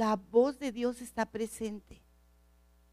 [0.00, 2.00] la voz de Dios está presente.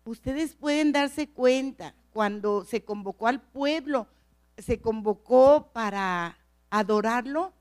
[0.04, 4.10] Ustedes pueden darse cuenta cuando se convocó al pueblo,
[4.57, 6.38] se convocó para
[6.70, 7.54] adorarlo,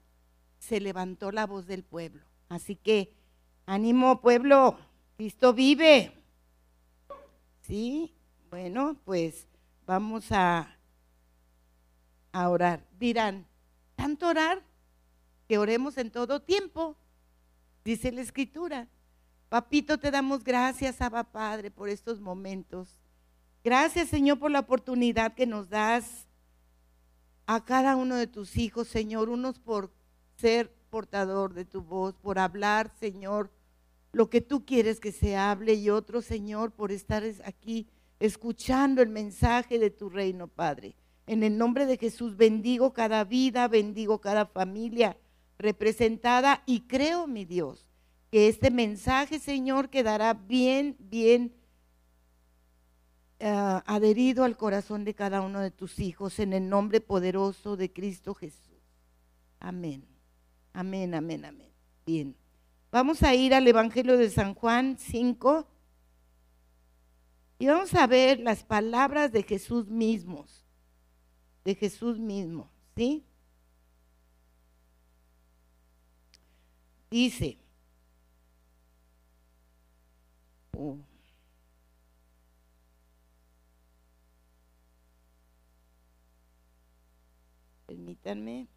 [0.58, 2.24] se levantó la voz del pueblo.
[2.48, 3.14] Así que,
[3.66, 4.78] ánimo pueblo,
[5.16, 6.12] Cristo vive.
[7.60, 8.16] Sí,
[8.50, 9.46] bueno, pues
[9.86, 10.76] vamos a,
[12.32, 12.84] a orar.
[12.98, 13.46] Dirán,
[13.94, 14.60] ¿tanto orar?
[15.46, 16.96] Que oremos en todo tiempo,
[17.84, 18.88] dice la escritura.
[19.48, 22.98] Papito, te damos gracias, Abba Padre, por estos momentos.
[23.62, 26.26] Gracias, Señor, por la oportunidad que nos das
[27.46, 29.92] a cada uno de tus hijos, Señor, unos por
[30.36, 33.50] ser portador de tu voz, por hablar, Señor,
[34.12, 39.10] lo que tú quieres que se hable y otros, Señor, por estar aquí escuchando el
[39.10, 40.96] mensaje de tu reino, Padre.
[41.26, 45.16] En el nombre de Jesús bendigo cada vida, bendigo cada familia
[45.58, 47.85] representada y creo, mi Dios,
[48.36, 51.56] que este mensaje, Señor, quedará bien, bien
[53.40, 57.90] uh, adherido al corazón de cada uno de tus hijos en el nombre poderoso de
[57.90, 58.76] Cristo Jesús.
[59.58, 60.06] Amén.
[60.74, 61.72] Amén, amén, amén.
[62.04, 62.36] Bien.
[62.92, 65.66] Vamos a ir al Evangelio de San Juan 5
[67.58, 70.62] y vamos a ver las palabras de Jesús mismos,
[71.64, 73.24] de Jesús mismo, ¿sí?
[77.10, 77.62] Dice,
[80.76, 80.98] oh,
[87.86, 88.68] permítanme.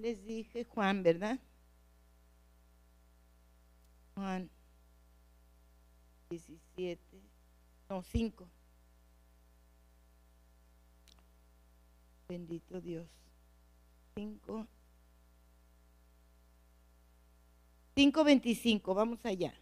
[0.00, 1.38] les dije Juan, ¿verdad?
[4.14, 4.50] Juan
[6.30, 7.00] 17,
[7.88, 8.48] no, 5.
[12.28, 13.08] Bendito Dios.
[14.14, 14.66] 5.
[17.96, 19.54] 5.25, vamos allá.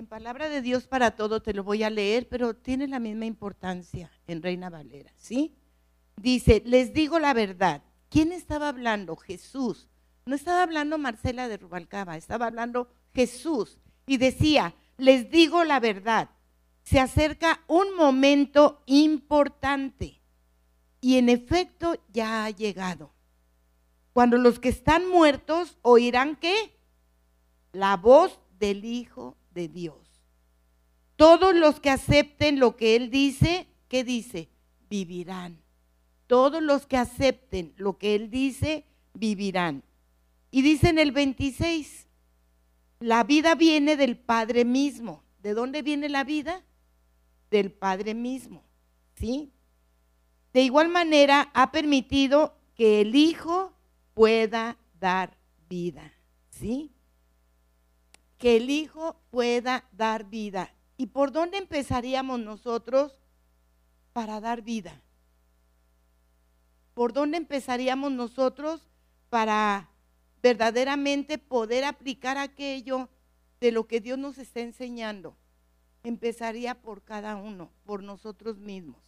[0.00, 3.26] en palabra de Dios para todo te lo voy a leer, pero tiene la misma
[3.26, 5.54] importancia en Reina Valera, ¿sí?
[6.16, 7.82] Dice, les digo la verdad.
[8.08, 9.14] ¿Quién estaba hablando?
[9.16, 9.88] Jesús.
[10.24, 13.78] No estaba hablando Marcela de Rubalcaba, estaba hablando Jesús.
[14.06, 16.30] Y decía, les digo la verdad.
[16.82, 20.20] Se acerca un momento importante.
[21.00, 23.12] Y en efecto ya ha llegado.
[24.12, 26.76] Cuando los que están muertos oirán qué?
[27.72, 29.96] La voz del Hijo de Dios.
[31.16, 34.48] Todos los que acepten lo que Él dice, ¿qué dice?
[34.88, 35.60] Vivirán.
[36.26, 38.84] Todos los que acepten lo que Él dice,
[39.14, 39.84] vivirán.
[40.50, 42.08] Y dice en el 26,
[43.00, 45.24] la vida viene del Padre mismo.
[45.42, 46.62] ¿De dónde viene la vida?
[47.50, 48.62] Del Padre mismo.
[49.16, 49.52] ¿Sí?
[50.52, 53.72] De igual manera ha permitido que el Hijo
[54.14, 55.36] pueda dar
[55.68, 56.12] vida.
[56.50, 56.92] ¿Sí?
[58.40, 60.74] que el Hijo pueda dar vida.
[60.96, 63.14] ¿Y por dónde empezaríamos nosotros
[64.14, 65.02] para dar vida?
[66.94, 68.88] ¿Por dónde empezaríamos nosotros
[69.28, 69.89] para
[70.42, 73.08] verdaderamente poder aplicar aquello
[73.60, 75.36] de lo que Dios nos está enseñando?
[76.02, 79.02] Empezaría por cada uno, por nosotros mismos.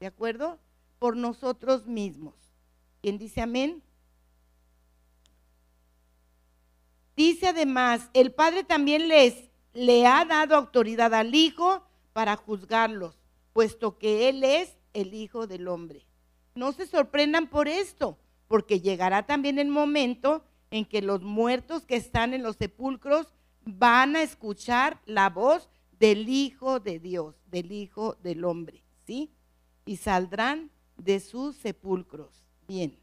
[0.00, 0.58] ¿De acuerdo?
[0.98, 2.34] Por nosotros mismos.
[3.02, 3.82] ¿Quién dice amén?
[7.16, 13.18] Dice además, el Padre también les le ha dado autoridad al Hijo para juzgarlos,
[13.52, 16.06] puesto que Él es el Hijo del Hombre.
[16.54, 18.18] No se sorprendan por esto,
[18.48, 23.32] porque llegará también el momento en que los muertos que están en los sepulcros
[23.64, 25.68] van a escuchar la voz
[25.98, 29.30] del Hijo de Dios, del Hijo del Hombre, ¿sí?
[29.84, 32.42] Y saldrán de sus sepulcros.
[32.66, 32.98] Bien.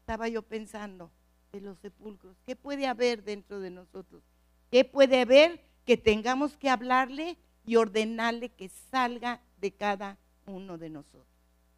[0.00, 1.12] Estaba yo pensando,
[1.52, 2.36] de los sepulcros?
[2.44, 4.24] ¿Qué puede haber dentro de nosotros?
[4.68, 10.90] ¿Qué puede haber que tengamos que hablarle y ordenarle que salga de cada uno de
[10.90, 11.26] nosotros?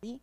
[0.00, 0.22] ¿sí?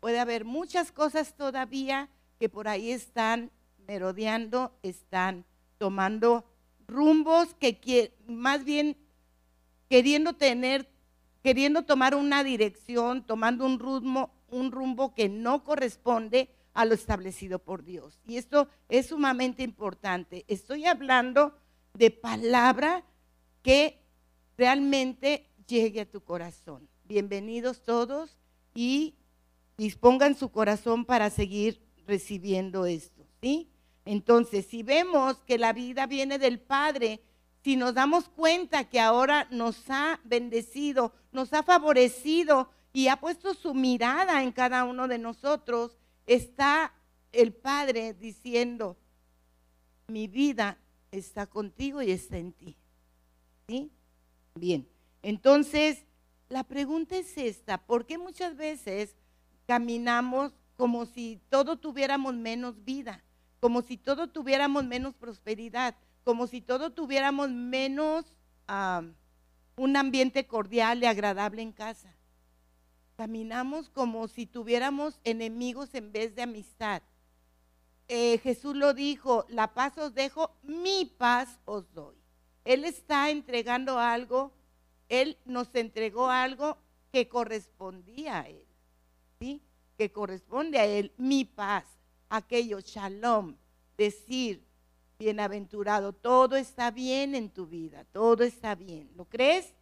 [0.00, 2.08] Puede haber muchas cosas todavía
[2.38, 3.50] que por ahí están
[3.86, 5.44] merodeando, están
[5.78, 6.44] tomando
[6.86, 8.96] rumbos que más bien
[9.88, 10.88] queriendo tener,
[11.42, 17.58] queriendo tomar una dirección, tomando un rumbo, un rumbo que no corresponde a lo establecido
[17.58, 18.20] por Dios.
[18.26, 20.44] Y esto es sumamente importante.
[20.48, 21.56] Estoy hablando
[21.94, 23.04] de palabra
[23.62, 24.02] que
[24.56, 26.88] realmente llegue a tu corazón.
[27.04, 28.36] Bienvenidos todos
[28.74, 29.14] y
[29.76, 33.70] dispongan su corazón para seguir recibiendo esto, ¿sí?
[34.04, 37.20] Entonces, si vemos que la vida viene del Padre,
[37.62, 43.54] si nos damos cuenta que ahora nos ha bendecido, nos ha favorecido y ha puesto
[43.54, 45.96] su mirada en cada uno de nosotros,
[46.26, 46.92] está
[47.32, 48.96] el Padre diciendo,
[50.08, 50.78] mi vida
[51.10, 52.76] está contigo y está en ti.
[53.66, 53.90] ¿Sí?
[54.54, 54.86] Bien,
[55.22, 56.04] entonces
[56.50, 59.16] la pregunta es esta, ¿por qué muchas veces
[59.66, 63.22] caminamos como si todo tuviéramos menos vida,
[63.60, 65.94] como si todo tuviéramos menos prosperidad,
[66.24, 68.24] como si todo tuviéramos menos
[69.76, 72.14] un ambiente cordial y agradable en casa?
[73.16, 77.02] Caminamos como si tuviéramos enemigos en vez de amistad.
[78.08, 82.16] Eh, Jesús lo dijo, la paz os dejo, mi paz os doy.
[82.64, 84.52] Él está entregando algo,
[85.08, 86.78] Él nos entregó algo
[87.12, 88.66] que correspondía a Él,
[89.38, 89.62] ¿sí?
[89.96, 91.84] Que corresponde a Él, mi paz,
[92.28, 93.56] aquello, shalom,
[93.96, 94.62] decir,
[95.18, 99.10] bienaventurado, todo está bien en tu vida, todo está bien.
[99.16, 99.72] ¿Lo crees?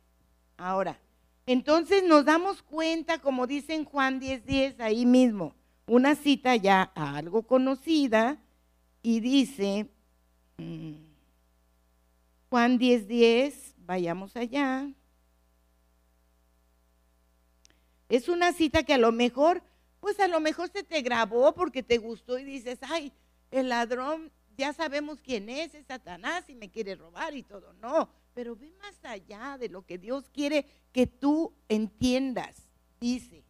[0.56, 0.98] Ahora,
[1.46, 5.54] entonces nos damos cuenta, como dice en Juan 10:10, 10, ahí mismo,
[5.86, 8.38] una cita ya algo conocida
[9.02, 9.88] y dice,
[10.58, 10.92] mm,
[12.50, 14.88] Juan 10:10, 10, vayamos allá.
[18.08, 19.62] Es una cita que a lo mejor,
[20.02, 23.12] pues a lo mejor se te grabó porque te gustó y dices, ay,
[23.52, 27.72] el ladrón, ya sabemos quién es, es Satanás y me quiere robar y todo.
[27.74, 32.56] No, pero ve más allá de lo que Dios quiere que tú entiendas.
[32.98, 33.44] Dice,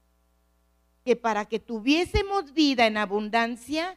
[1.07, 3.97] que para que tuviésemos vida en abundancia,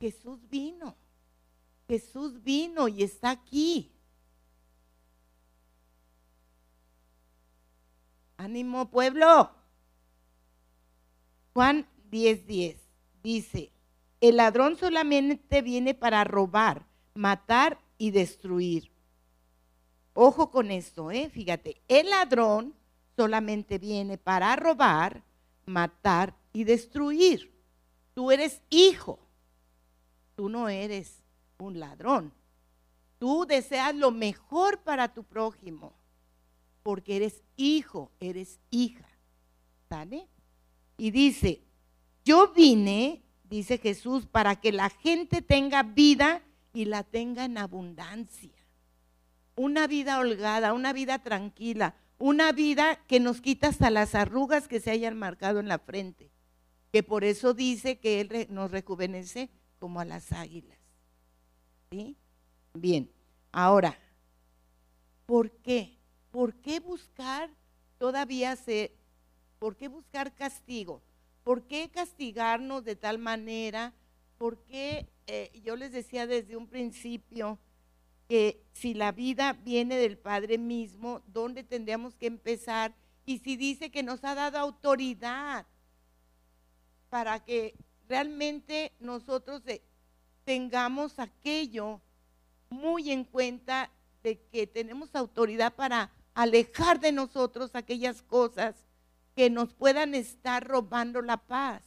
[0.00, 0.96] Jesús vino.
[1.88, 3.92] Jesús vino y está aquí.
[8.38, 9.61] Ánimo pueblo.
[11.54, 12.76] Juan 10:10 10,
[13.22, 13.72] dice,
[14.20, 18.90] el ladrón solamente viene para robar, matar y destruir.
[20.14, 21.30] Ojo con esto, ¿eh?
[21.30, 22.74] fíjate, el ladrón
[23.16, 25.22] solamente viene para robar,
[25.66, 27.52] matar y destruir.
[28.14, 29.18] Tú eres hijo,
[30.34, 31.22] tú no eres
[31.58, 32.32] un ladrón.
[33.18, 35.94] Tú deseas lo mejor para tu prójimo,
[36.82, 39.06] porque eres hijo, eres hija.
[39.88, 40.28] ¿Sale?
[40.96, 41.62] Y dice,
[42.24, 46.42] yo vine, dice Jesús, para que la gente tenga vida
[46.72, 48.52] y la tenga en abundancia.
[49.56, 54.80] Una vida holgada, una vida tranquila, una vida que nos quita hasta las arrugas que
[54.80, 56.30] se hayan marcado en la frente,
[56.92, 60.78] que por eso dice que Él nos rejuvenece como a las águilas.
[61.90, 62.16] ¿Sí?
[62.74, 63.10] Bien,
[63.50, 63.98] ahora,
[65.26, 65.98] ¿por qué?
[66.30, 67.50] ¿Por qué buscar
[67.98, 68.96] todavía se,
[69.62, 71.00] por qué buscar castigo?
[71.44, 73.92] ¿Por qué castigarnos de tal manera?
[74.36, 77.60] ¿Por qué, eh, yo les decía desde un principio,
[78.28, 82.92] que si la vida viene del Padre mismo, ¿dónde tendríamos que empezar?
[83.24, 85.64] Y si dice que nos ha dado autoridad
[87.08, 87.76] para que
[88.08, 89.62] realmente nosotros
[90.42, 92.00] tengamos aquello
[92.68, 93.92] muy en cuenta
[94.24, 98.74] de que tenemos autoridad para alejar de nosotros aquellas cosas
[99.34, 101.82] que nos puedan estar robando la paz.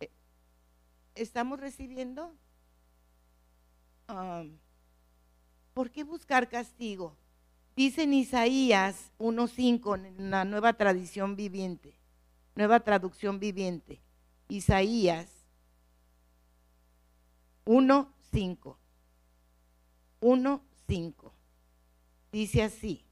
[0.00, 0.10] Eh,
[1.14, 2.34] ¿Estamos recibiendo?
[4.08, 4.58] Um,
[5.74, 7.16] ¿Por qué buscar castigo?
[7.74, 11.96] Dice en Isaías 1.5, en la nueva tradición viviente,
[12.54, 14.02] nueva traducción viviente.
[14.48, 15.30] Isaías
[17.64, 18.76] 1.5.
[20.20, 21.32] 1.5.
[22.30, 23.04] Dice así.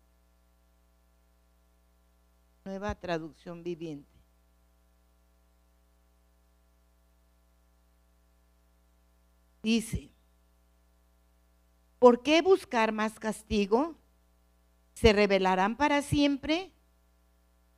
[2.65, 4.09] Nueva traducción viviente.
[9.63, 10.11] Dice,
[12.01, 13.95] ¿Por qué buscar más castigo?
[14.95, 16.73] ¿Se rebelarán para siempre?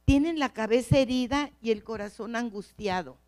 [0.05, 3.19] Tienen la cabeza herida y el corazón angustiado.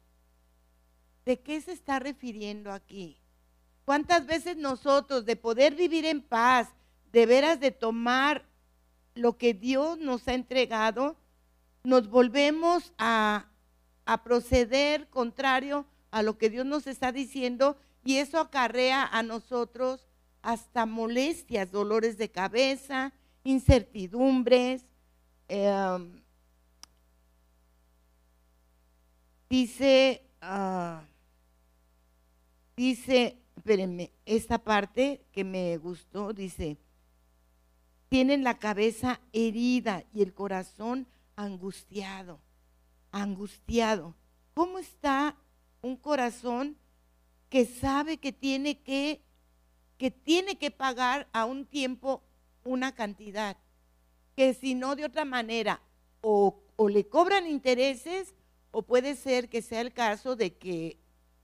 [1.25, 3.21] ¿De qué se está refiriendo aquí?
[3.85, 6.69] ¿Cuántas veces nosotros de poder vivir en paz,
[7.11, 8.47] de veras de tomar
[9.17, 11.17] lo que Dios nos ha entregado,
[11.85, 13.51] nos volvemos a,
[14.25, 20.07] proceder contrario a lo que Dios nos está diciendo y eso acarrea a nosotros
[20.43, 23.13] hasta molestias, dolores de cabeza,
[23.45, 24.85] incertidumbres.
[25.49, 26.23] Em,
[29.49, 31.03] dice, uh,
[32.77, 36.77] dice, espérenme, esta parte que me gustó, dice,
[38.11, 42.41] tienen la cabeza herida y el corazón angustiado,
[43.11, 44.15] angustiado.
[44.55, 45.37] ¿Cómo está
[45.83, 46.77] un corazón
[47.49, 49.23] que sabe que tiene que,
[49.99, 52.23] que tiene que pagar a un tiempo
[52.65, 53.57] una cantidad,
[54.35, 55.81] que si no de otra manera,
[56.21, 58.35] o, o le cobran intereses,
[58.71, 60.99] o puede ser que sea el caso de que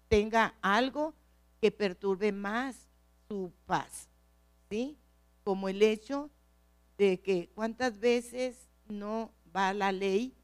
[0.08, 1.14] tenga algo
[1.60, 2.88] que perturbe más
[3.28, 4.08] su paz,
[4.68, 4.98] ¿sí?
[5.44, 6.30] Como el hecho
[6.98, 10.34] de que cuántas veces no va la ley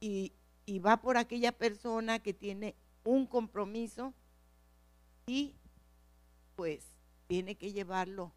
[0.00, 0.32] y,
[0.66, 2.74] y va por aquella persona que tiene
[3.04, 4.14] un compromiso
[5.26, 5.54] y
[6.56, 6.84] pues
[7.26, 8.32] tiene que llevarlo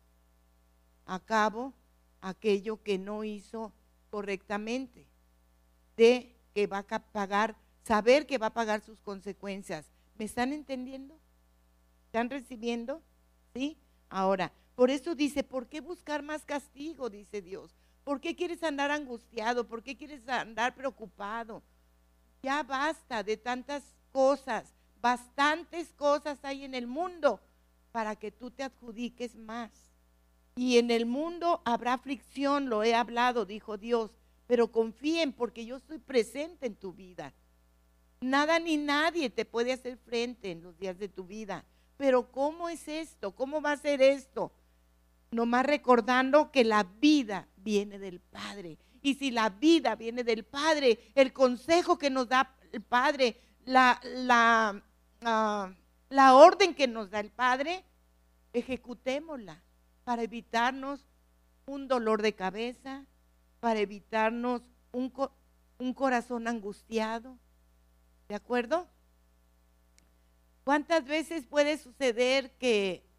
[1.06, 1.74] a cabo
[2.22, 3.74] aquello que no hizo
[4.10, 5.08] correctamente,
[5.98, 9.90] de que va a pagar, saber que va a pagar sus consecuencias.
[10.18, 11.20] ¿Me están entendiendo?
[12.06, 13.02] ¿Están recibiendo?
[13.54, 13.78] ¿Sí?
[14.10, 17.10] Ahora, por eso dice, ¿por qué buscar más castigo?
[17.10, 17.81] Dice Dios.
[18.12, 19.66] ¿Por qué quieres andar angustiado?
[19.66, 21.64] ¿Por qué quieres andar preocupado?
[22.44, 24.74] Ya basta de tantas cosas.
[25.00, 27.40] Bastantes cosas hay en el mundo
[27.94, 29.72] para que tú te adjudiques más.
[30.58, 34.12] Y en el mundo habrá aflicción, lo he hablado, dijo Dios,
[34.46, 37.34] pero confíen porque yo estoy presente en tu vida.
[38.20, 41.64] Nada ni nadie te puede hacer frente en los días de tu vida.
[41.96, 43.32] Pero ¿cómo es esto?
[43.32, 44.52] ¿Cómo va a ser esto?
[45.32, 48.78] Nomás recordando que la vida viene del Padre.
[49.02, 54.00] Y si la vida viene del Padre, el consejo que nos da el Padre, la,
[54.04, 54.84] la,
[55.22, 55.74] ah,
[56.10, 57.86] la orden que nos da el Padre,
[58.54, 59.64] ejecutémosla
[60.04, 61.08] para evitarnos
[61.66, 63.06] un dolor de cabeza,
[63.62, 64.62] para evitarnos
[64.92, 65.14] un,
[65.78, 67.38] un corazón angustiado.
[68.28, 68.90] ¿De acuerdo?
[70.64, 73.11] ¿Cuántas veces puede suceder que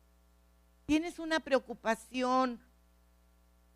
[0.92, 2.60] tienes una preocupación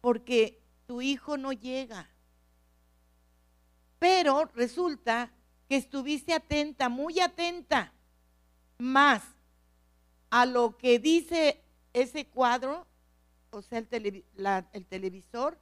[0.03, 2.11] porque tu hijo no llega?
[3.99, 5.33] Pero resulta
[5.67, 7.95] que estuviste atenta, muy atenta,
[8.77, 9.23] más
[10.29, 12.87] a lo que dice ese cuadro,
[13.49, 14.23] o sea, el,
[14.75, 15.59] el televisor,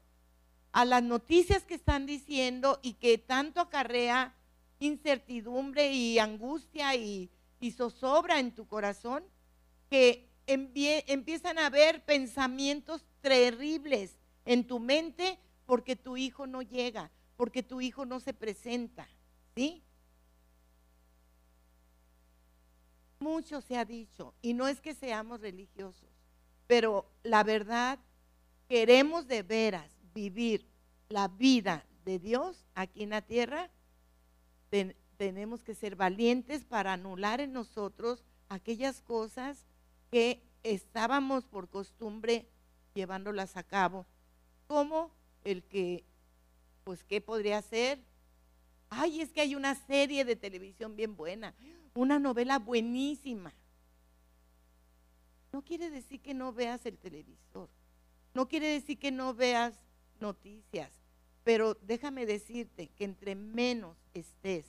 [0.73, 4.35] a las noticias que están diciendo y que tanto acarrea
[4.81, 7.31] incertidumbre y angustia y
[7.61, 9.25] y zozobra en tu corazón,
[9.89, 17.63] que empiezan a haber pensamientos terribles en tu mente porque tu hijo no llega, porque
[17.63, 19.09] tu hijo no se presenta,
[19.55, 19.83] ¿sí?
[23.19, 26.11] Mucho se ha dicho, y no es que seamos religiosos,
[26.67, 27.99] pero la verdad,
[28.69, 30.67] queremos de veras vivir
[31.09, 33.71] la vida de Dios aquí en la tierra,
[35.17, 39.65] tenemos que ser valientes para anular en nosotros aquellas cosas
[40.11, 42.49] que estábamos por costumbre
[42.95, 44.07] llevándolas a cabo,
[44.67, 45.11] como
[45.45, 46.05] el que,
[46.85, 48.01] pues, ¿qué podría ser?
[48.89, 51.55] Ay, es que hay una serie de televisión bien buena,
[51.95, 53.53] una novela buenísima.
[55.53, 57.69] No quiere decir que no veas el televisor,
[58.33, 59.75] no quiere decir que no veas
[60.21, 60.91] noticias,
[61.45, 64.67] pero déjame decirte que entre menos estés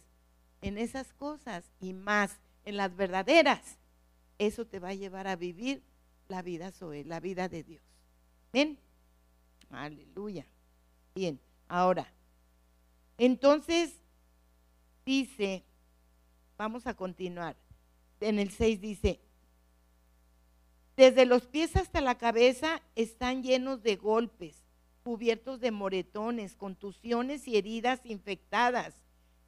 [0.62, 3.78] en esas cosas y más en las verdaderas,
[4.38, 5.82] eso te va a llevar a vivir
[6.28, 7.82] la vida Zoe, la vida de Dios.
[8.52, 8.78] ¿Ven?
[9.70, 10.46] Aleluya.
[11.14, 12.12] Bien, ahora,
[13.18, 13.94] entonces
[15.06, 15.64] dice,
[16.58, 17.56] vamos a continuar.
[18.20, 19.20] En el 6 dice,
[20.96, 24.64] desde los pies hasta la cabeza están llenos de golpes,
[25.04, 28.96] cubiertos de moretones, contusiones y heridas infectadas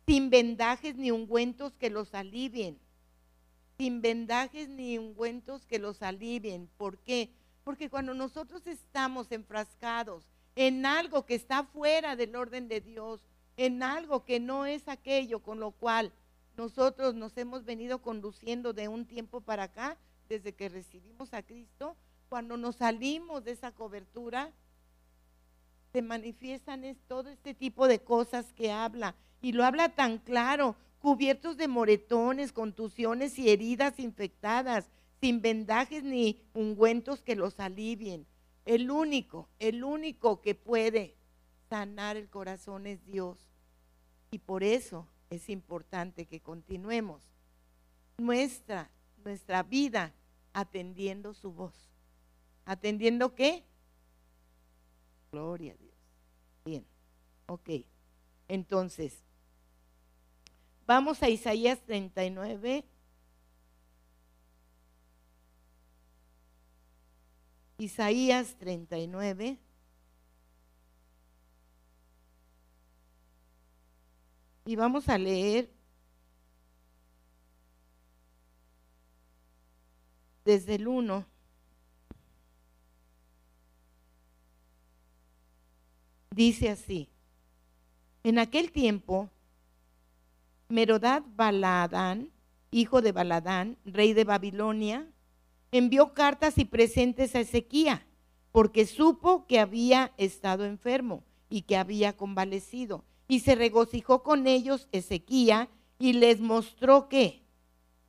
[0.05, 2.79] sin vendajes ni ungüentos que los alivien.
[3.77, 6.69] Sin vendajes ni ungüentos que los alivien.
[6.77, 7.29] ¿Por qué?
[7.63, 10.23] Porque cuando nosotros estamos enfrascados
[10.55, 13.21] en algo que está fuera del orden de Dios,
[13.57, 16.11] en algo que no es aquello con lo cual
[16.55, 21.95] nosotros nos hemos venido conduciendo de un tiempo para acá, desde que recibimos a Cristo,
[22.29, 24.51] cuando nos salimos de esa cobertura,
[25.93, 31.57] se manifiestan todo este tipo de cosas que habla y lo habla tan claro, cubiertos
[31.57, 34.89] de moretones, contusiones y heridas infectadas,
[35.21, 38.25] sin vendajes ni ungüentos que los alivien.
[38.65, 41.15] El único, el único que puede
[41.69, 43.37] sanar el corazón es Dios.
[44.31, 47.21] Y por eso es importante que continuemos
[48.17, 48.89] nuestra,
[49.23, 50.13] nuestra vida
[50.53, 51.73] atendiendo su voz.
[52.65, 53.63] ¿Atendiendo qué?
[55.31, 55.95] Gloria a Dios.
[56.65, 56.85] Bien,
[57.45, 57.69] ok.
[58.47, 59.23] Entonces,
[60.87, 62.85] Vamos a Isaías 39.
[67.77, 69.59] Isaías 39.
[74.63, 75.69] Y vamos a leer
[80.45, 81.25] desde el 1.
[86.31, 87.09] Dice así,
[88.23, 89.29] en aquel tiempo,
[90.69, 92.31] Merodad Baladán,
[92.71, 95.07] hijo de Baladán, rey de Babilonia,
[95.71, 98.01] envió cartas y presentes a Ezequiel,
[98.51, 103.03] porque supo que había estado enfermo y que había convalecido.
[103.27, 105.67] Y se regocijó con ellos Ezequiel
[105.99, 107.43] y les mostró que,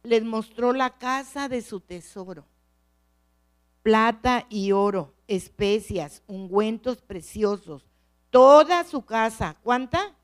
[0.03, 2.45] les mostró la casa de su tesoro,
[3.83, 7.87] plata y oro, especias, ungüentos preciosos,
[8.31, 10.15] toda su casa, ¿cuánta?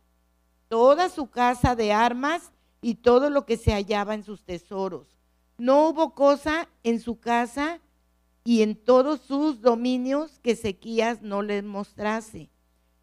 [0.75, 2.51] Toda su casa de armas
[2.83, 5.07] y todo lo que se hallaba en sus tesoros.
[5.57, 7.81] No hubo cosa en su casa
[8.43, 12.51] y en todos sus dominios que Ezequías no les mostrase.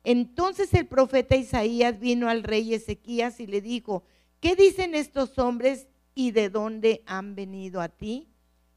[0.03, 4.03] Entonces el profeta Isaías vino al rey Ezequías y le dijo,
[4.41, 8.27] ¿qué dicen estos hombres y de dónde han venido a ti?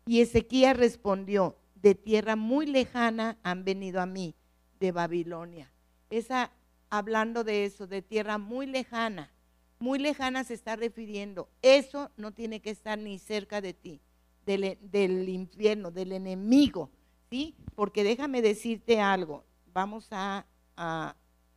[0.06, 4.36] Y Ezequías respondió, de tierra muy lejana han venido a mí,
[4.78, 5.72] de Babilonia.
[6.10, 6.52] Esa,
[6.98, 9.30] hablando de eso, de tierra muy lejana,
[9.78, 11.48] muy lejana se está refiriendo.
[11.62, 14.00] Eso no tiene que estar ni cerca de ti,
[14.46, 16.90] del, del infierno, del enemigo,
[17.30, 17.54] ¿sí?
[17.74, 20.46] Porque déjame decirte algo, vamos a,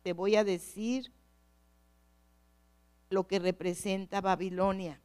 [0.02, 1.12] te voy a decir
[3.10, 5.00] lo que representa Babilonia.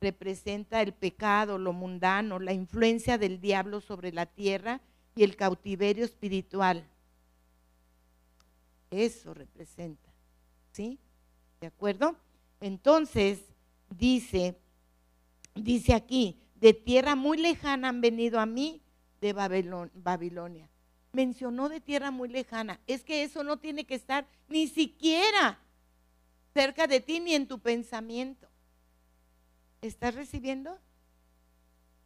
[0.00, 4.80] Representa el pecado, lo mundano, la influencia del diablo sobre la tierra
[5.14, 6.88] y el cautiverio espiritual.
[8.90, 10.12] Eso representa.
[10.72, 10.98] ¿Sí?
[11.60, 12.16] ¿De acuerdo?
[12.60, 13.40] Entonces,
[13.90, 14.58] dice,
[15.54, 18.82] dice aquí, de tierra muy lejana han venido a mí
[19.20, 20.68] de Babilonia.
[21.12, 22.80] Mencionó de tierra muy lejana.
[22.86, 25.58] Es que eso no tiene que estar ni siquiera
[26.54, 28.48] cerca de ti ni en tu pensamiento.
[29.80, 30.78] ¿Estás recibiendo?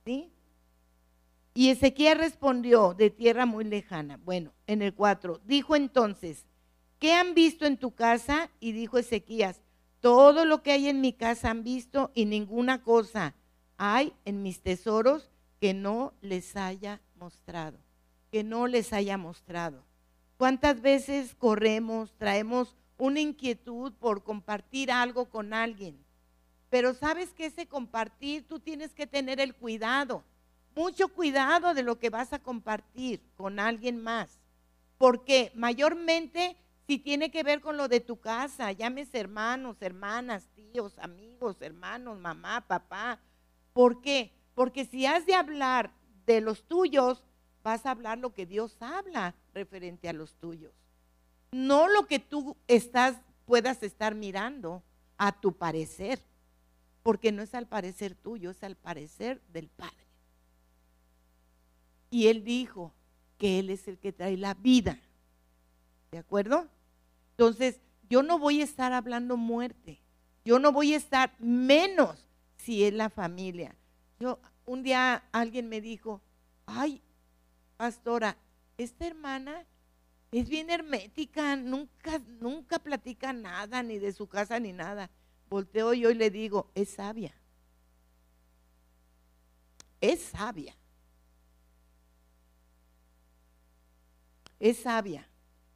[0.05, 0.31] ¿Sí?
[1.55, 4.19] Y Ezequiel respondió, de tierra muy lejana.
[4.19, 6.47] Bueno, en el 4, dijo entonces,
[7.03, 8.49] ¿qué han visto en tu casa?
[8.61, 9.61] Y dijo Ezequías,
[9.99, 13.35] todo lo que hay en mi casa han visto y ninguna cosa
[13.77, 15.29] hay en mis tesoros
[15.61, 17.77] que no les haya mostrado,
[18.31, 19.83] que no les haya mostrado.
[20.37, 25.99] ¿Cuántas veces corremos, traemos una inquietud por compartir algo con alguien?
[26.71, 30.23] Pero sabes que ese compartir tú tienes que tener el cuidado,
[30.77, 34.39] mucho cuidado de lo que vas a compartir con alguien más,
[34.99, 40.99] porque mayormente si tiene que ver con lo de tu casa, llames hermanos, hermanas, tíos,
[40.99, 43.21] amigos, hermanos, mamá, papá.
[43.73, 44.33] ¿Por qué?
[44.55, 45.93] Porque si has de hablar
[46.27, 47.23] de los tuyos,
[47.63, 50.73] vas a hablar lo que Dios habla referente a los tuyos.
[51.53, 54.83] No lo que tú estás, puedas estar mirando
[55.17, 56.21] a tu parecer,
[57.03, 60.07] porque no es al parecer tuyo, es al parecer del Padre.
[62.11, 62.93] Y Él dijo
[63.39, 64.99] que Él es el que trae la vida.
[66.13, 66.69] ¿De acuerdo?
[67.31, 69.99] Entonces, yo no voy a estar hablando muerte.
[70.45, 73.75] Yo no voy a estar menos si es la familia.
[74.21, 76.21] Yo, un día alguien me dijo,
[76.67, 77.01] ay,
[77.79, 78.37] pastora,
[78.77, 79.65] esta hermana
[80.33, 85.09] es bien hermética, nunca, nunca platica nada, ni de su casa ni nada.
[85.49, 87.35] Volteo yo y le digo, es sabia.
[90.03, 90.77] Es sabia.
[94.61, 95.27] Es sabia.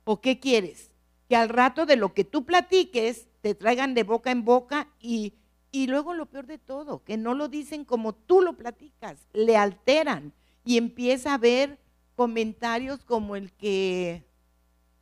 [0.09, 0.93] ¿O qué quieres?
[1.29, 5.35] Que al rato de lo que tú platiques te traigan de boca en boca y,
[5.73, 9.57] y luego lo peor de todo, que no lo dicen como tú lo platicas, le
[9.57, 10.33] alteran
[10.65, 11.81] y empieza a ver
[12.15, 14.25] comentarios como el que,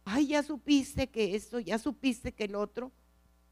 [0.06, 2.90] ay, ya supiste que esto, ya supiste que el otro,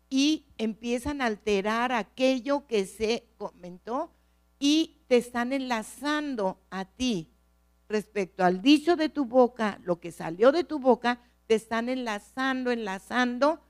[0.09, 4.11] y empiezan a alterar aquello que se comentó
[4.59, 7.31] y te están enlazando a ti
[7.91, 12.71] respecto al dicho de tu boca, lo que salió de tu boca, te están enlazando,
[12.71, 13.61] enlazando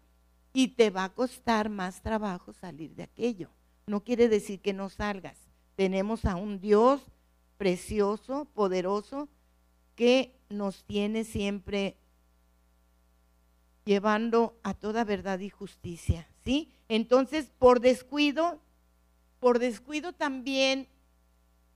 [0.53, 3.51] y te va a costar más trabajo salir de aquello.
[3.87, 5.39] No quiere decir que no salgas.
[5.77, 7.01] Tenemos a un Dios
[7.57, 9.29] precioso, poderoso,
[9.95, 11.97] que nos tiene siempre
[13.85, 16.73] llevando a toda verdad y justicia, ¿sí?
[16.89, 18.61] Entonces, por descuido,
[19.41, 20.89] por descuido también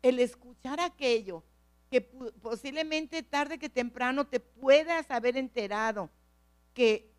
[0.03, 1.43] el escuchar aquello
[1.91, 6.11] que posiblemente tarde que temprano te puedas haber enterado
[6.75, 7.13] que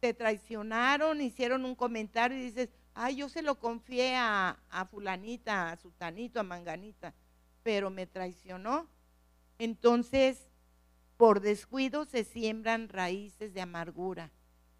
[0.00, 5.70] te traicionaron, hicieron un comentario y dices, ay, yo se lo confié a, a fulanita,
[5.70, 7.14] a sutanito, a manganita,
[7.62, 8.88] pero me traicionó.
[9.58, 10.48] Entonces,
[11.16, 14.30] por descuido se siembran raíces de amargura.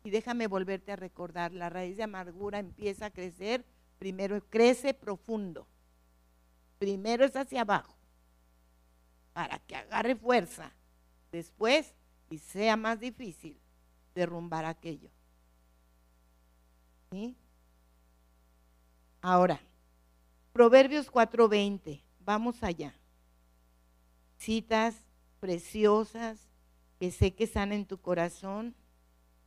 [0.04, 3.64] Y déjame volverte a recordar, la raíz de amargura empieza a crecer,
[3.98, 5.68] primero crece profundo
[6.82, 7.94] Primero es hacia abajo,
[9.32, 10.72] para que agarre fuerza.
[11.30, 11.94] Después,
[12.28, 13.56] y sea más difícil,
[14.16, 15.08] derrumbar aquello.
[19.20, 19.60] Ahora,
[20.52, 22.92] Proverbios 4:20, vamos allá.
[24.38, 24.96] Citas
[25.38, 26.48] preciosas
[26.98, 28.74] que sé que están en tu corazón,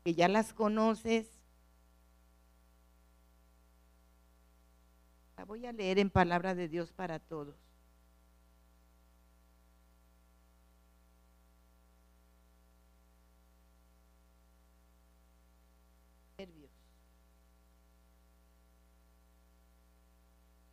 [0.06, 1.28] que ya las conoces.
[5.46, 7.56] Voy a leer en palabra de Dios para todos.
[16.36, 16.72] Proverbios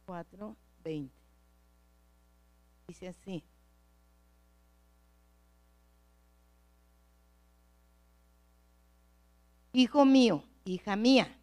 [0.06, 1.14] 4, 20.
[2.88, 3.44] Dice así.
[9.74, 11.41] Hijo mío, hija mía,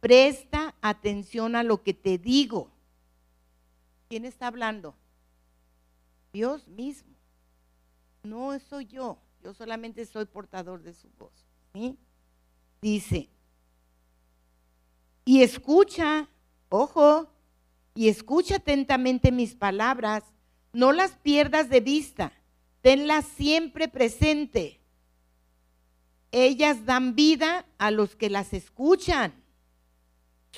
[0.00, 2.70] presta atención a lo que te digo.
[4.08, 4.94] ¿Quién está hablando?
[6.32, 7.14] Dios mismo.
[8.22, 11.32] No soy yo, yo solamente soy portador de su voz.
[12.80, 13.28] Dice,
[15.24, 16.28] y escucha,
[16.68, 17.30] ojo,
[17.94, 20.24] y escucha atentamente mis palabras,
[20.72, 22.32] no las pierdas de vista,
[22.82, 24.78] tenlas siempre presente
[26.30, 29.32] ellas dan vida a los que las escuchan.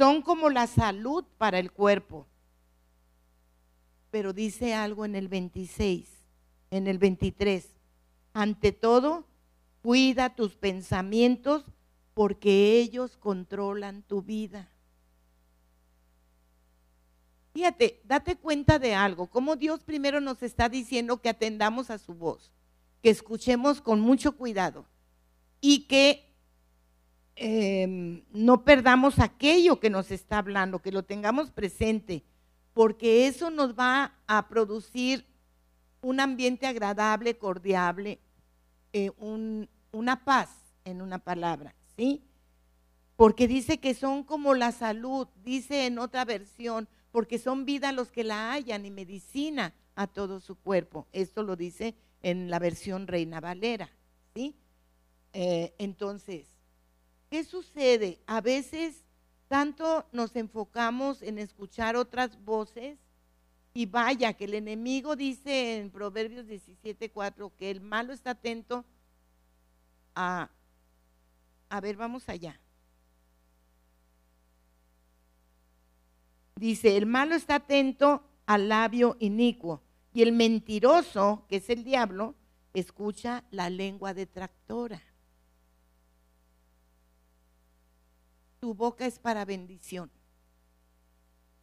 [0.01, 2.27] Son como la salud para el cuerpo.
[4.11, 6.09] Pero dice algo en el 26,
[6.71, 7.69] en el 23.
[8.33, 9.27] Ante todo,
[9.83, 11.67] cuida tus pensamientos
[12.15, 14.71] porque ellos controlan tu vida.
[17.53, 22.15] Fíjate, date cuenta de algo, como Dios primero nos está diciendo que atendamos a su
[22.15, 22.51] voz,
[23.03, 24.87] que escuchemos con mucho cuidado
[25.61, 26.30] y que
[27.43, 32.23] em, no perdamos aquello que nos está hablando, que lo tengamos presente,
[32.75, 35.25] porque eso nos va a producir
[36.03, 38.19] un ambiente agradable, cordial,
[38.93, 39.11] eh,
[39.91, 40.51] una paz
[40.85, 42.23] en una palabra, ¿sí?
[43.17, 48.13] Porque dice que son como la salud, dice en otra versión, porque son vida los
[48.13, 51.07] que la hallan y medicina a todo su cuerpo.
[51.13, 53.91] Esto lo dice en la versión Reina Valera,
[54.35, 54.55] ¿sí?
[55.33, 56.47] Eh, entonces,
[57.31, 58.21] ¿qué sucede?
[58.27, 59.05] A veces
[59.49, 62.99] tanto nos enfocamos en escuchar otras voces
[63.73, 68.85] y vaya que el enemigo dice en Proverbios 17:4 que el malo está atento
[70.15, 70.51] a,
[71.69, 72.61] a ver, vamos allá.
[76.57, 79.81] Dice, el malo está atento al labio inicuo
[80.13, 82.35] y el mentiroso, que es el diablo,
[82.75, 85.01] escucha la lengua detractora.
[88.61, 90.11] Tu boca es para bendición.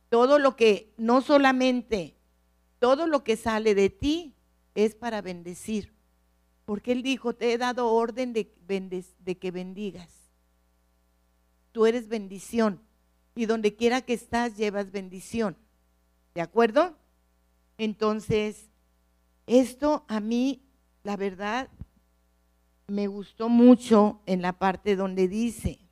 [0.10, 2.18] Todo lo que, no solamente,
[2.80, 4.36] todo lo que sale de ti
[4.76, 5.94] es para bendecir.
[6.66, 8.52] Porque Él dijo, te he dado orden de,
[9.20, 10.10] de que bendigas.
[11.72, 12.82] Tú eres bendición.
[13.36, 15.56] Y donde quiera que estás, llevas bendición.
[16.34, 16.98] ¿De acuerdo?
[17.78, 18.70] Entonces,
[19.46, 20.64] esto a mí,
[21.04, 21.70] la verdad,
[22.88, 25.87] me gustó mucho en la parte donde dice,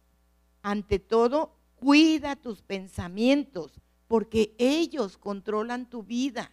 [0.65, 6.51] ante todo, cuida tus pensamientos, porque ellos controlan tu vida.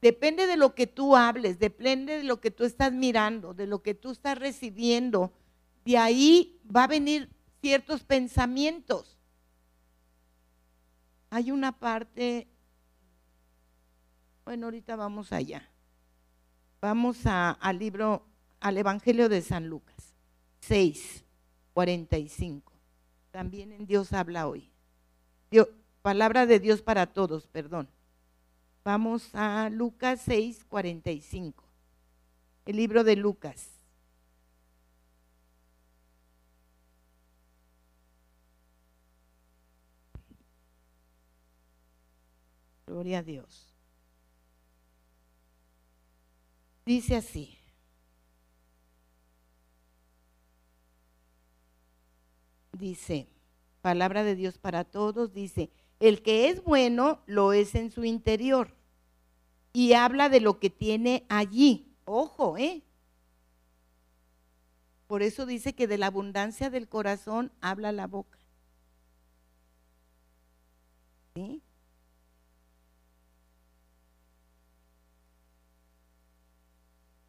[0.00, 3.82] Depende de lo que tú hables, depende de lo que tú estás mirando, de lo
[3.82, 5.32] que tú estás recibiendo.
[5.84, 7.28] De ahí va a venir
[7.60, 9.18] ciertos pensamientos.
[11.30, 12.46] Hay una parte,
[14.44, 15.68] bueno, ahorita vamos allá.
[16.80, 18.28] Vamos al libro,
[18.60, 20.14] al Evangelio de San Lucas,
[20.60, 21.24] 6,
[21.72, 22.71] 45.
[23.32, 24.70] También en Dios habla hoy.
[26.02, 27.88] palabra de Dios para todos, perdón.
[28.84, 31.64] Vamos a Lucas 6, 45.
[32.66, 33.70] El libro de Lucas.
[42.86, 43.72] Gloria a Dios.
[46.84, 47.61] Dice así.
[52.72, 53.28] Dice,
[53.80, 58.74] palabra de Dios para todos, dice, el que es bueno lo es en su interior.
[59.72, 61.94] Y habla de lo que tiene allí.
[62.04, 62.82] Ojo, ¿eh?
[65.06, 68.38] Por eso dice que de la abundancia del corazón habla la boca.
[71.34, 71.62] ¿Sí?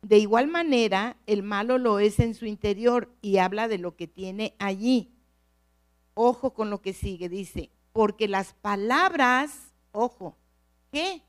[0.01, 4.07] De igual manera, el malo lo es en su interior y habla de lo que
[4.07, 5.12] tiene allí.
[6.13, 10.35] Ojo con lo que sigue, dice, porque las palabras, ojo,
[10.91, 11.23] qué?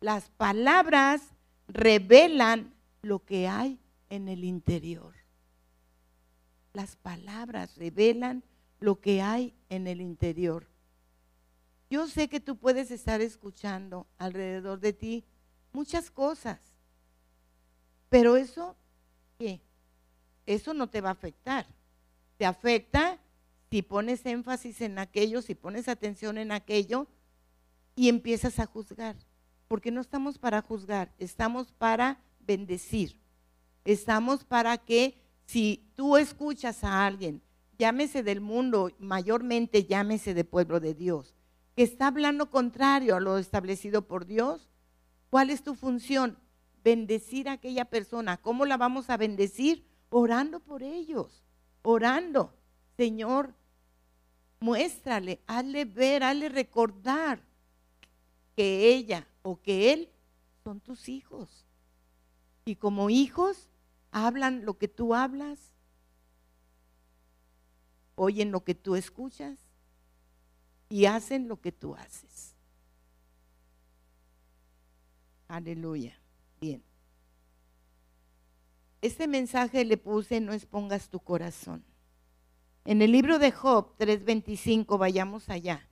[0.00, 1.22] Las palabras
[1.66, 3.78] revelan lo que hay
[4.10, 5.14] en el interior.
[6.72, 8.44] Las palabras revelan
[8.80, 10.66] lo que hay en el interior.
[11.90, 15.24] Yo sé que tú puedes estar escuchando alrededor de ti
[15.72, 16.60] muchas cosas,
[18.08, 18.76] pero eso,
[19.38, 19.60] ¿qué?
[20.46, 21.66] Eso no te va a afectar.
[22.36, 23.18] Te afecta
[23.70, 27.06] si pones énfasis en aquello, si pones atención en aquello
[27.94, 29.16] y empiezas a juzgar.
[29.66, 33.20] Porque no estamos para juzgar, estamos para bendecir.
[33.84, 37.42] Estamos para que si tú escuchas a alguien,
[37.78, 41.34] llámese del mundo, mayormente llámese de pueblo de Dios,
[41.74, 44.68] que está hablando contrario a lo establecido por Dios,
[45.30, 46.38] ¿cuál es tu función?
[46.82, 48.38] Bendecir a aquella persona.
[48.38, 49.86] ¿Cómo la vamos a bendecir?
[50.10, 51.44] Orando por ellos,
[51.82, 52.57] orando.
[52.98, 53.54] Señor,
[54.58, 57.40] muéstrale, hazle ver, hazle recordar
[58.56, 60.10] que ella o que él
[60.64, 61.64] son tus hijos.
[62.64, 63.68] Y como hijos,
[64.10, 65.60] hablan lo que tú hablas,
[68.16, 69.56] oyen lo que tú escuchas
[70.88, 72.56] y hacen lo que tú haces.
[75.46, 76.18] Aleluya.
[76.60, 76.82] Bien.
[79.00, 81.84] Este mensaje le puse, no expongas tu corazón.
[82.84, 85.88] En el libro de Job 3:25, vayamos allá.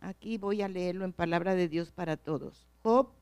[0.00, 2.66] Aquí voy a leerlo en palabra de Dios para todos.
[2.82, 3.12] Job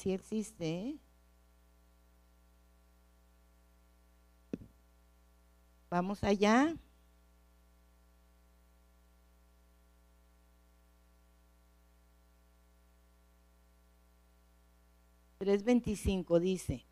[0.00, 0.98] Sí existe, ¿eh?
[5.90, 6.74] Vamos allá.
[15.40, 16.84] 3.25 dice,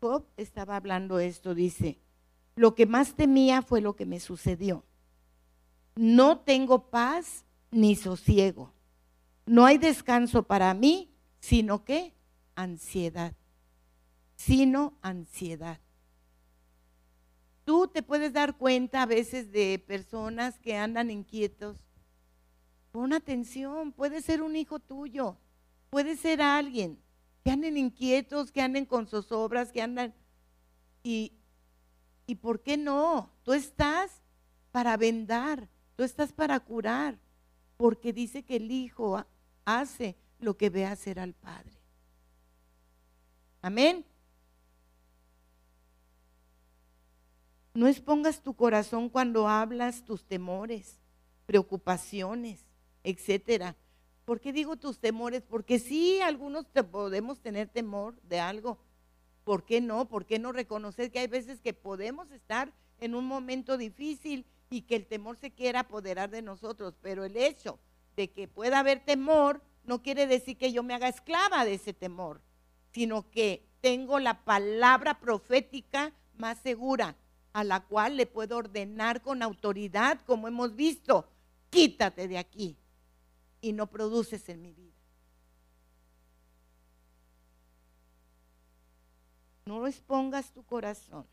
[0.00, 1.98] Job estaba hablando esto, dice,
[2.54, 4.84] lo que más temía fue lo que me sucedió.
[5.96, 8.72] No tengo paz ni sosiego.
[9.46, 12.14] No hay descanso para mí, sino que
[12.54, 13.34] ansiedad.
[14.36, 15.80] Sino ansiedad.
[17.64, 21.78] Tú te puedes dar cuenta a veces de personas que andan inquietos.
[22.92, 25.36] Pon atención, puede ser un hijo tuyo,
[25.94, 27.00] Puede ser alguien
[27.44, 30.12] que anden inquietos, que anden con sus obras, que andan...
[31.04, 31.34] Y,
[32.26, 33.30] ¿Y por qué no?
[33.44, 34.10] Tú estás
[34.72, 37.16] para vendar, tú estás para curar,
[37.76, 39.24] porque dice que el Hijo
[39.64, 41.78] hace lo que ve hacer al Padre.
[43.62, 44.04] Amén.
[47.72, 50.98] No expongas tu corazón cuando hablas tus temores,
[51.46, 52.66] preocupaciones,
[53.04, 53.76] etcétera.
[54.24, 55.42] ¿Por qué digo tus temores?
[55.42, 58.78] Porque sí, algunos te podemos tener temor de algo.
[59.44, 60.08] ¿Por qué no?
[60.08, 64.82] ¿Por qué no reconocer que hay veces que podemos estar en un momento difícil y
[64.82, 66.94] que el temor se quiera apoderar de nosotros?
[67.02, 67.78] Pero el hecho
[68.16, 71.92] de que pueda haber temor no quiere decir que yo me haga esclava de ese
[71.92, 72.40] temor,
[72.92, 77.16] sino que tengo la palabra profética más segura,
[77.52, 81.28] a la cual le puedo ordenar con autoridad, como hemos visto,
[81.68, 82.78] quítate de aquí,
[83.64, 84.92] y no produces en mi vida.
[89.64, 91.26] No lo expongas tu corazón,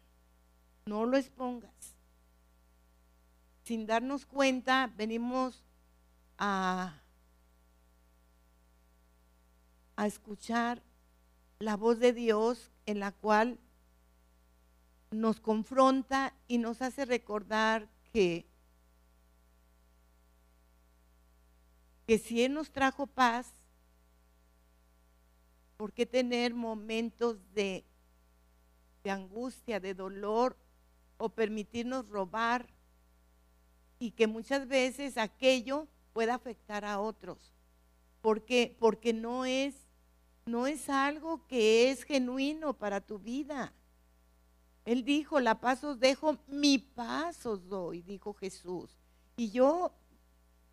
[0.86, 1.94] no lo expongas.
[3.64, 5.66] Sin darnos cuenta, venimos
[6.38, 7.02] a,
[9.98, 10.82] a escuchar
[11.60, 13.60] la voz de Dios en la cual
[15.12, 18.51] nos confronta y nos hace recordar que
[22.12, 23.48] que si Él nos trajo paz,
[25.78, 27.86] ¿por qué tener momentos de,
[29.06, 30.58] angustia, de dolor
[31.18, 32.68] o permitirnos robar
[33.98, 37.54] y que muchas veces aquello pueda afectar a otros?
[38.20, 39.74] Porque, porque no es,
[40.46, 43.72] no es algo que es genuino para tu vida.
[44.84, 48.98] Él dijo, la paz os dejo, mi paz os doy, dijo Jesús.
[49.38, 49.94] Y yo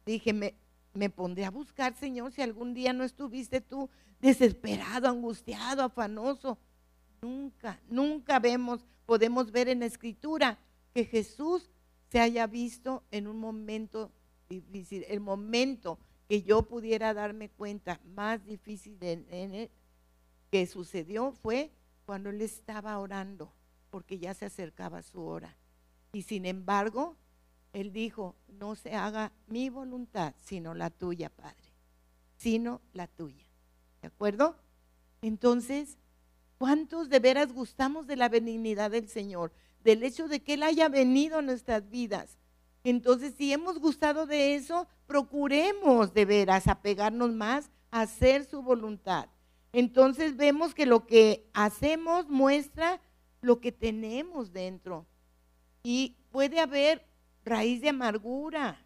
[0.04, 0.56] dije, me,
[0.98, 3.88] me pondré a buscar, Señor, si algún día no estuviste tú
[4.20, 6.58] desesperado, angustiado, afanoso.
[7.22, 10.58] Nunca, nunca vemos, podemos ver en la escritura
[10.92, 11.70] que Jesús
[12.10, 14.10] se haya visto en un momento
[14.48, 15.04] difícil.
[15.08, 19.70] El momento que yo pudiera darme cuenta más difícil de,
[20.50, 21.70] que sucedió fue
[22.06, 23.52] cuando él estaba orando,
[23.90, 25.56] porque ya se acercaba su hora.
[26.12, 27.16] Y sin embargo,
[27.80, 31.72] él dijo, no se haga mi voluntad, sino la tuya, Padre,
[32.36, 33.44] sino la tuya.
[34.02, 34.56] ¿De acuerdo?
[35.22, 35.98] Entonces,
[36.58, 39.52] ¿Cuántos de veras gustamos de la benignidad del Señor?
[39.84, 42.36] Del hecho de que Él haya venido a nuestras vidas.
[42.82, 49.28] Entonces, si hemos gustado de eso, procuremos de veras apegarnos más a hacer su voluntad.
[49.72, 53.00] Entonces vemos que lo que hacemos muestra
[53.40, 55.06] lo que tenemos dentro.
[55.84, 57.06] Y puede haber
[57.48, 58.78] raíz de amargura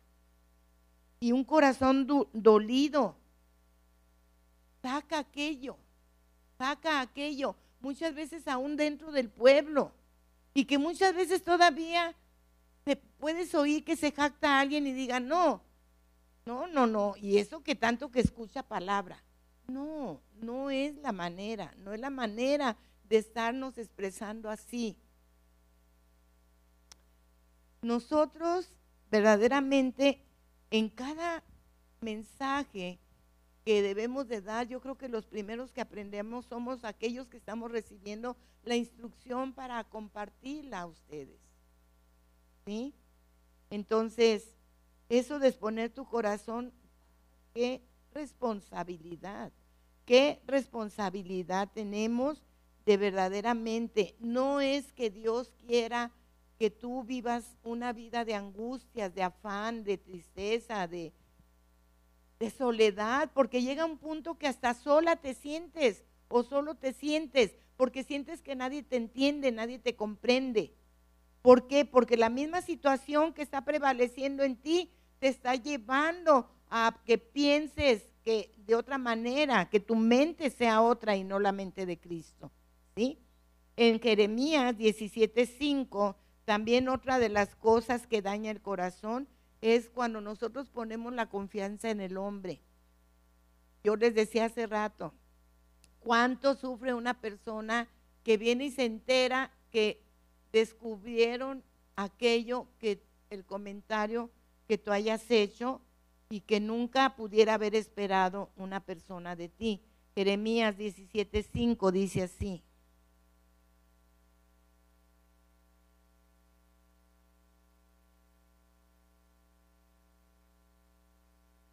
[1.20, 3.16] y un corazón dolido.
[4.80, 5.76] Saca aquello,
[6.58, 9.92] saca aquello, muchas veces aún dentro del pueblo.
[10.54, 12.14] Y que muchas veces todavía
[12.84, 15.62] se puedes oír que se jacta a alguien y diga, no,
[16.44, 17.14] no, no, no.
[17.16, 19.22] Y eso que tanto que escucha palabra.
[19.68, 24.96] No, no es la manera, no es la manera de estarnos expresando así.
[27.82, 28.68] Nosotros
[29.10, 30.24] verdaderamente
[30.70, 31.42] en cada
[32.00, 32.98] mensaje
[33.64, 37.70] que debemos de dar, yo creo que los primeros que aprendemos somos aquellos que estamos
[37.70, 41.40] recibiendo la instrucción para compartirla a ustedes.
[42.66, 42.94] ¿Sí?
[43.70, 44.54] Entonces,
[45.08, 46.72] eso de exponer tu corazón,
[47.52, 49.52] qué responsabilidad,
[50.04, 52.42] qué responsabilidad tenemos
[52.86, 56.12] de verdaderamente, no es que Dios quiera
[56.62, 61.12] que tú vivas una vida de angustias, de afán, de tristeza, de,
[62.56, 68.04] soledad, porque llega un punto que hasta sola te sientes o solo te sientes, porque
[68.04, 70.72] sientes que nadie te entiende, nadie te comprende.
[71.40, 71.84] ¿Por qué?
[71.84, 78.04] Porque la misma situación que está prevaleciendo en ti te está llevando a que pienses
[78.22, 82.52] que de otra manera, que tu mente sea otra y no la mente de Cristo.
[82.94, 83.18] ¿sí?
[83.74, 89.28] En Jeremías 17:5, también otra de las cosas que daña el corazón
[89.60, 92.60] es cuando nosotros ponemos la confianza en el hombre.
[93.84, 95.14] Yo les decía hace rato,
[96.00, 97.88] ¿cuánto sufre una persona
[98.24, 100.02] que viene y se entera que
[100.52, 101.62] descubrieron
[101.96, 104.30] aquello que el comentario
[104.66, 105.80] que tú hayas hecho
[106.28, 109.80] y que nunca pudiera haber esperado una persona de ti?
[110.14, 112.62] Jeremías 17:5 dice así.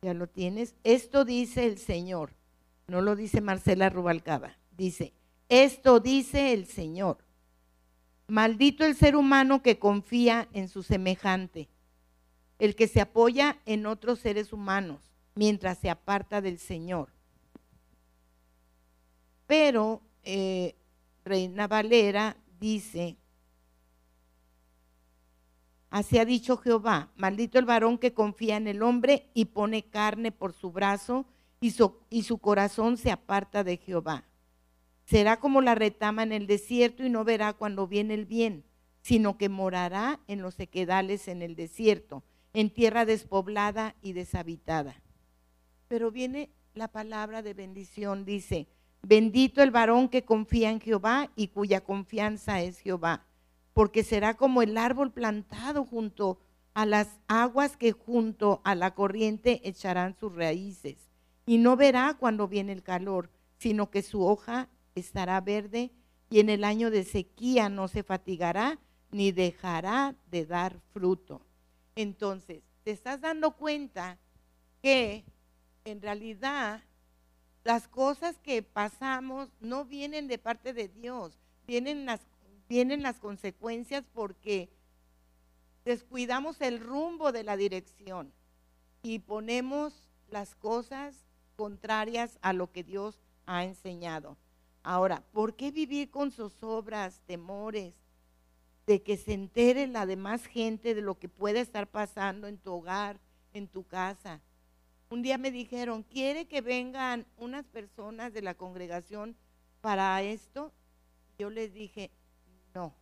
[0.02, 0.76] Ya lo tienes.
[0.84, 2.34] Esto dice el Señor.
[2.88, 4.58] No lo dice Marcela Rubalcaba.
[4.76, 5.14] Dice,
[5.50, 7.18] esto dice el Señor.
[8.28, 11.68] Maldito el ser humano que confía en su semejante,
[12.60, 17.10] el que se apoya en otros seres humanos mientras se aparta del Señor.
[19.48, 20.76] Pero eh,
[21.26, 23.18] Reina Valera dice,
[25.90, 30.32] Así ha dicho Jehová, maldito el varón que confía en el hombre y pone carne
[30.32, 31.26] por su brazo
[31.60, 34.24] y su, corazón se aparta de Jehová.
[35.06, 38.64] Será como la retama en el desierto y no verá cuando viene el bien,
[39.02, 42.24] sino que morará en los sequedales en el desierto,
[42.54, 45.02] en tierra despoblada y deshabitada.
[45.88, 48.68] Pero viene la palabra de bendición, dice,
[49.02, 53.26] bendito el varón que confía en Jehová y cuya confianza es Jehová
[53.74, 56.40] porque será como el árbol plantado junto
[56.74, 61.10] a las aguas que junto a la corriente echarán sus raíces.
[61.46, 65.92] Y no verá cuando viene el calor, sino que su hoja estará verde
[66.30, 68.80] y en el año de sequía no se fatigará
[69.12, 71.42] ni dejará de dar fruto.
[71.96, 74.18] Entonces, te estás dando cuenta
[74.82, 75.26] que
[75.86, 76.84] en realidad
[77.64, 82.22] las cosas que pasamos no vienen de parte de Dios, vienen las
[82.70, 84.70] vienen las consecuencias porque
[85.84, 88.32] descuidamos el rumbo de la dirección
[89.02, 94.38] y ponemos las cosas contrarias a lo que Dios ha enseñado.
[94.84, 97.96] Ahora, ¿por qué vivir con zozobras, temores,
[98.86, 102.72] de que se entere la demás gente de lo que puede estar pasando en tu
[102.72, 103.20] hogar,
[103.54, 104.42] en tu casa?
[105.10, 109.36] Un día me dijeron, ¿quiere que vengan unas personas de la congregación
[109.82, 110.72] para esto?
[111.40, 112.12] Yo les dije,
[112.80, 112.94] no,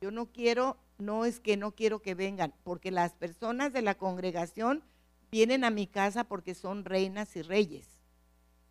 [0.00, 3.96] yo no quiero, no es que no quiero que vengan, porque las personas de la
[3.96, 4.84] congregación
[5.32, 7.86] vienen a mi casa porque son reinas y reyes,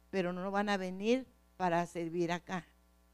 [0.10, 1.28] pero no van a venir
[1.58, 2.66] para servir acá.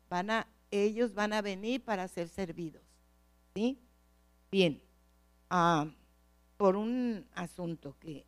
[0.08, 2.84] Van a, ellos van a venir para ser servidos.
[3.56, 3.80] ¿Sí?
[4.52, 4.80] Bien,
[5.50, 5.88] ah,
[6.58, 8.24] por un asunto que,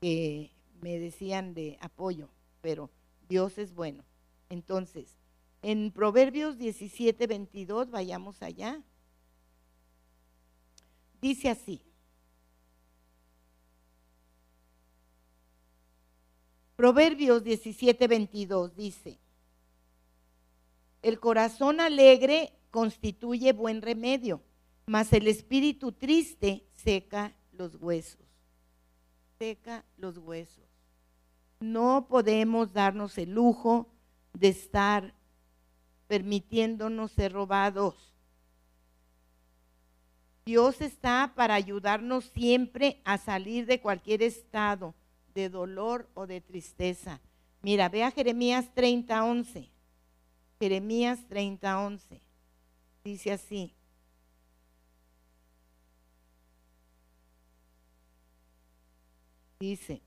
[0.00, 0.50] que
[0.80, 2.30] me decían de apoyo,
[2.62, 2.88] pero
[3.28, 4.04] Dios es bueno.
[4.48, 5.17] Entonces,
[5.70, 8.82] en Proverbios 17, 22, vayamos allá.
[11.20, 11.82] Dice así.
[16.74, 19.18] Proverbios 17, 22 dice,
[21.02, 24.40] El corazón alegre constituye buen remedio,
[24.86, 28.26] mas el espíritu triste seca los huesos.
[29.38, 30.64] Seca los huesos.
[31.60, 33.92] No podemos darnos el lujo
[34.32, 35.17] de estar
[36.08, 37.94] permitiéndonos ser robados.
[40.44, 44.94] Dios está para ayudarnos siempre a salir de cualquier estado
[45.34, 47.20] de dolor o de tristeza.
[47.60, 49.70] Mira, ve a Jeremías 30, 11.
[50.58, 52.20] Jeremías 30, 11.
[53.04, 53.74] Dice así.
[59.60, 60.00] Dice,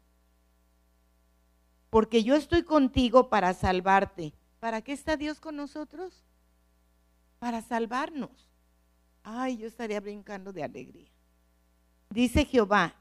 [1.89, 4.33] porque yo estoy contigo para salvarte.
[4.61, 6.13] ¿Para qué está Dios con nosotros?
[7.39, 8.47] Para salvarnos.
[9.23, 11.09] Ay, yo estaría brincando de alegría.
[12.11, 12.93] Dice Jehová,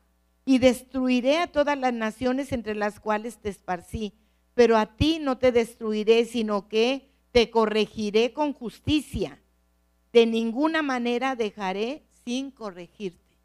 [0.47, 4.15] y destruiré a todas las naciones entre las cuales te esparcí,
[4.55, 9.39] pero a ti no te destruiré, sino que te corregiré con justicia.
[10.15, 13.37] De ninguna manera dejaré sin corregirte.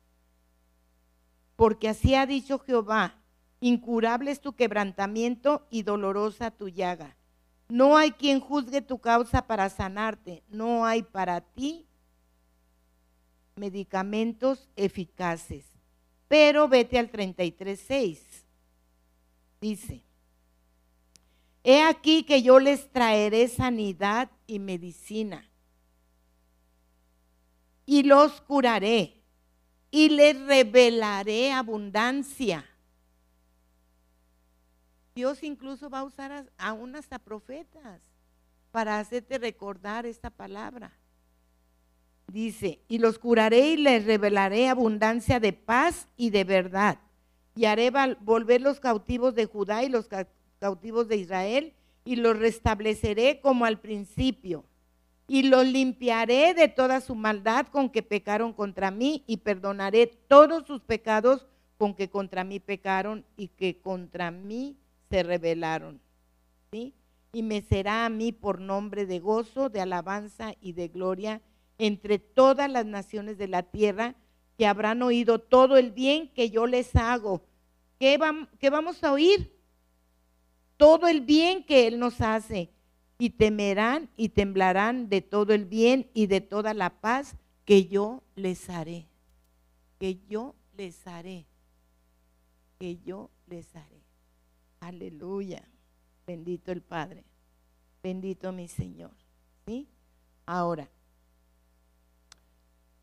[1.57, 3.21] Porque así ha dicho Jehová,
[3.59, 7.17] incurable es tu quebrantamiento y dolorosa tu llaga.
[7.67, 11.85] No hay quien juzgue tu causa para sanarte, no hay para ti
[13.55, 15.65] medicamentos eficaces.
[16.27, 18.19] Pero vete al 33.6.
[19.61, 20.03] Dice,
[21.63, 25.49] he aquí que yo les traeré sanidad y medicina
[27.85, 29.21] y los curaré
[29.91, 32.65] y les revelaré abundancia.
[35.15, 38.01] Dios incluso va a usar aún hasta profetas
[38.71, 40.91] para hacerte recordar esta palabra.
[42.27, 46.99] Dice, y los curaré y les revelaré abundancia de paz y de verdad.
[47.55, 50.09] Y haré volver los cautivos de Judá y los
[50.59, 54.65] cautivos de Israel y los restableceré como al principio.
[55.29, 60.67] Y los limpiaré de toda su maldad con que pecaron contra mí y perdonaré todos
[60.67, 61.47] sus pecados
[61.77, 64.75] con que contra mí pecaron y que contra mí
[65.09, 66.01] se rebelaron.
[66.71, 71.41] Y me será a mí por nombre de gozo, de alabanza y de gloria
[71.77, 74.15] entre todas las naciones de la tierra
[74.57, 77.43] que habrán oído todo el bien que yo les hago.
[77.99, 79.53] ¿Qué, vamos a oír?
[80.77, 82.71] Todo el bien que Él nos hace.
[83.17, 88.23] Y temerán y temblarán de todo el bien y de toda la paz que yo
[88.35, 89.07] les haré.
[89.99, 91.45] Que yo les haré.
[92.77, 94.04] Que yo les haré.
[94.85, 95.67] Aleluya.
[96.27, 97.25] Bendito el Padre.
[98.03, 99.15] Bendito mi Señor.
[99.65, 99.89] ¿Sí?
[100.45, 100.87] Ahora,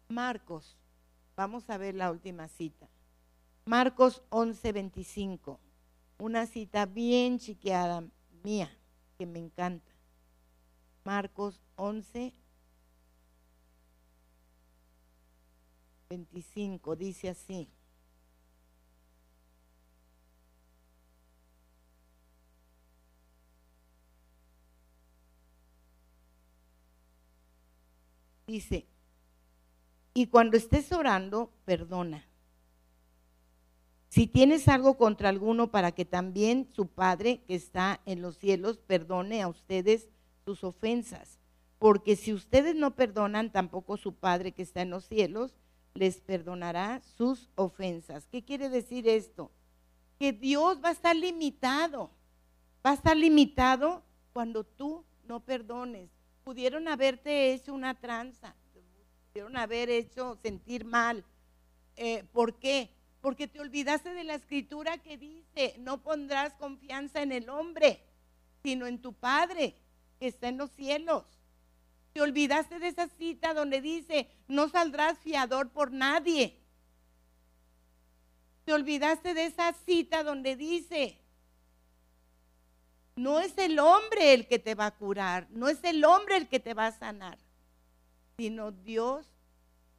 [0.07, 0.76] Marcos,
[1.35, 2.89] vamos a ver la última cita.
[3.64, 5.59] Marcos 11:25,
[6.18, 8.05] una cita bien chiqueada
[8.45, 8.70] mía,
[9.18, 9.91] que me encanta.
[11.03, 12.33] Marcos 11,
[16.09, 17.68] 25, dice así.
[28.53, 28.84] Dice,
[30.12, 32.28] y cuando estés orando, perdona.
[34.11, 38.76] Si tienes algo contra alguno para que también su Padre que está en los cielos
[38.76, 40.11] perdone a ustedes
[40.44, 41.38] sus ofensas.
[41.78, 45.55] Porque si ustedes no perdonan, tampoco su Padre que está en los cielos
[45.94, 48.26] les perdonará sus ofensas.
[48.26, 49.50] ¿Qué quiere decir esto?
[50.18, 52.11] Que Dios va a estar limitado.
[52.84, 54.03] Va a estar limitado
[54.34, 56.11] cuando tú no perdones.
[56.45, 58.55] Pudieron haberte hecho una tranza
[59.32, 61.24] pudieron haber hecho sentir mal.
[61.97, 62.90] Eh, ¿Por qué?
[63.22, 68.05] Porque te olvidaste de la escritura que dice, no pondrás confianza en el hombre,
[68.62, 69.74] sino en tu Padre
[70.18, 71.24] que está en los cielos.
[72.12, 76.61] Te olvidaste de esa cita donde dice, no saldrás fiador por nadie.
[78.66, 81.18] Te olvidaste de esa cita donde dice,
[83.16, 86.48] no es el hombre el que te va a curar, no es el hombre el
[86.48, 87.38] que te va a sanar
[88.36, 89.26] sino Dios,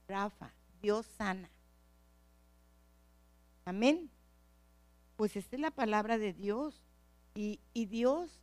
[0.07, 0.51] Rafa,
[0.81, 1.49] Dios sana.
[3.65, 4.09] Amén.
[5.15, 6.81] Pues esta es la palabra de Dios.
[7.35, 8.41] Y, Dios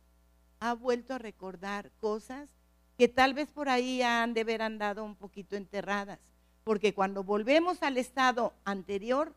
[0.59, 2.49] ha vuelto a recordar cosas
[2.97, 6.19] que tal vez por ahí han de haber andado un poquito enterradas.
[6.63, 9.35] Porque cuando volvemos al estado anterior,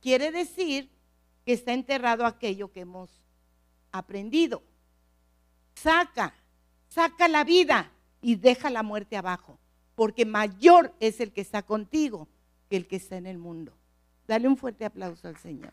[0.00, 0.90] quiere decir
[1.44, 3.10] que está enterrado aquello que hemos
[3.98, 4.62] aprendido.
[5.74, 6.34] Saca,
[6.88, 7.90] saca la vida
[8.20, 9.58] y deja la muerte abajo
[9.94, 12.28] porque mayor es el que está contigo
[12.68, 13.72] que el que está en el mundo.
[14.26, 15.72] Dale un fuerte aplauso al Señor.